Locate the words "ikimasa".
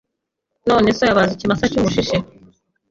1.33-1.65